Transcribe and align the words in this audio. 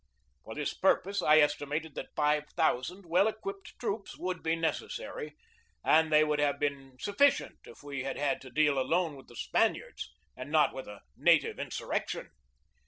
For 0.43 0.55
this 0.55 0.73
purpose 0.73 1.21
I 1.21 1.37
estimated 1.41 1.93
that 1.93 2.09
five 2.15 2.49
thousand 2.57 3.05
well 3.05 3.27
equipped 3.27 3.77
troops 3.79 4.17
would 4.17 4.41
be 4.41 4.55
necessary, 4.55 5.35
and 5.83 6.11
they 6.11 6.23
would 6.23 6.39
have 6.39 6.59
been 6.59 6.97
sufficient 6.99 7.59
if 7.65 7.83
we 7.83 8.01
had 8.01 8.17
had 8.17 8.41
to 8.41 8.49
deal 8.49 8.79
alone 8.79 9.15
with 9.15 9.27
the 9.27 9.35
Spaniards 9.35 10.11
and 10.35 10.49
not 10.49 10.73
with 10.73 10.87
a 10.87 11.01
native 11.15 11.59
insurrection. 11.59 12.31